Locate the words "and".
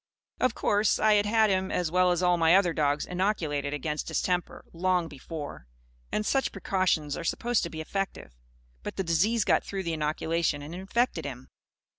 6.11-6.25, 10.63-10.73